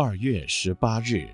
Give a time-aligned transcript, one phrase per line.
[0.00, 1.28] 二月十八日，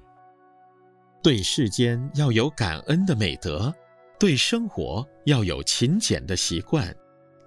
[1.23, 3.71] 对世间要有感恩的美德，
[4.19, 6.97] 对生活要有勤俭的习惯，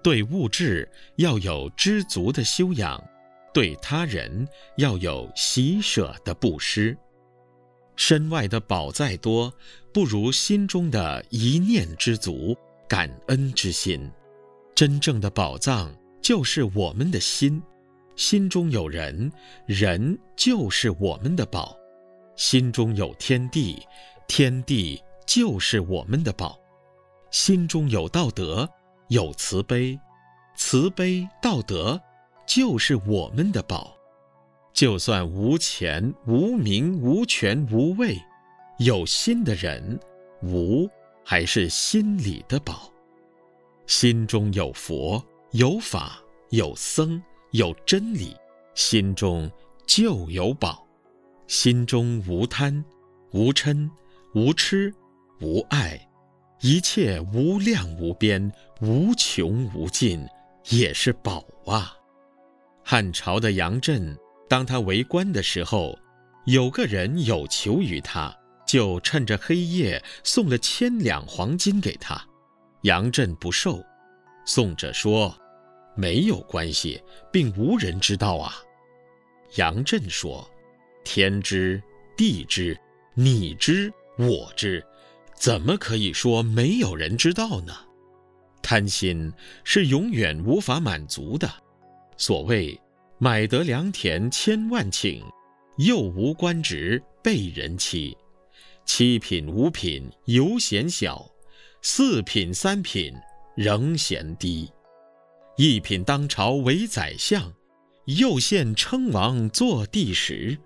[0.00, 3.02] 对物质要有知足的修养，
[3.52, 4.46] 对他人
[4.76, 6.96] 要有喜舍的布施。
[7.96, 9.52] 身外的宝再多，
[9.92, 12.56] 不如心中的一念知足、
[12.88, 14.08] 感恩之心。
[14.72, 17.60] 真正的宝藏就是我们的心。
[18.18, 19.30] 心中有人，
[19.64, 21.72] 人就是我们的宝；
[22.34, 23.80] 心中有天地，
[24.26, 26.58] 天地就是我们的宝；
[27.30, 28.68] 心中有道德，
[29.06, 29.96] 有慈悲，
[30.56, 31.98] 慈悲道德
[32.44, 33.96] 就是我们的宝。
[34.72, 38.20] 就算无钱无名无权无位，
[38.80, 39.96] 有心的人，
[40.42, 40.90] 无
[41.24, 42.92] 还是心里的宝。
[43.86, 46.18] 心中有佛，有法，
[46.50, 47.22] 有僧。
[47.52, 48.36] 有真理，
[48.74, 49.50] 心中
[49.86, 50.86] 就有宝；
[51.46, 52.84] 心中无贪、
[53.32, 53.88] 无嗔、
[54.34, 54.92] 无痴、
[55.40, 55.98] 无爱，
[56.60, 60.26] 一切无量无边、无穷无尽，
[60.68, 61.94] 也是宝啊！
[62.84, 64.14] 汉朝的杨震，
[64.48, 65.98] 当他为官的时候，
[66.44, 72.22] 有个人有求于他，就趁着黑夜送了千两黄金给他。
[72.82, 73.82] 杨震不受，
[74.44, 75.34] 宋者说。
[75.98, 78.54] 没有关系，并无人知道啊。
[79.56, 80.48] 杨震说
[81.02, 81.82] ：“天知，
[82.16, 82.78] 地知，
[83.14, 84.80] 你知，我知，
[85.34, 87.74] 怎么可以说没有人知道呢？”
[88.62, 89.32] 贪心
[89.64, 91.50] 是永远无法满足的。
[92.16, 92.80] 所谓
[93.18, 95.20] “买得良田千万顷，
[95.78, 98.16] 又无官职被人欺。
[98.86, 101.28] 七品五品犹嫌小，
[101.82, 103.12] 四品三品
[103.56, 104.70] 仍嫌低。”
[105.58, 107.52] 一品当朝为宰相，
[108.04, 110.56] 又羡称王做帝时；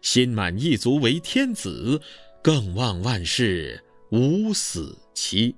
[0.00, 2.00] 心满意足为天子，
[2.42, 5.54] 更望万世无死期。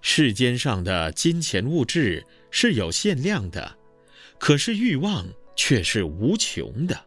[0.00, 3.76] 世间上的金钱物质是有限量的，
[4.38, 6.98] 可是欲望却是无穷的。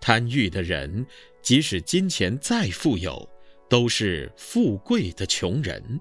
[0.00, 1.06] 贪欲的人，
[1.40, 3.30] 即使金钱再富有，
[3.70, 6.00] 都是富贵的穷人。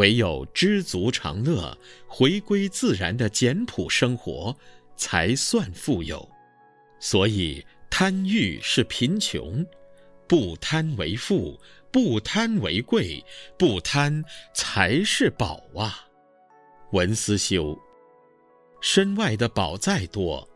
[0.00, 1.76] 唯有知足常乐，
[2.08, 4.56] 回归自然的简朴生活，
[4.96, 6.26] 才算富有。
[6.98, 9.62] 所以贪欲是贫穷，
[10.26, 11.60] 不贪为富，
[11.92, 13.22] 不贪为贵，
[13.58, 14.24] 不贪
[14.54, 16.08] 才是宝啊！
[16.92, 17.78] 文思修，
[18.80, 20.48] 身外的宝再多，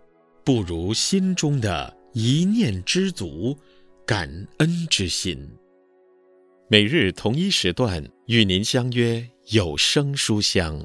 [0.43, 3.55] 不如心中的一念知足、
[4.07, 5.47] 感恩之心。
[6.69, 10.83] 每日同一时段与您相约有声书香。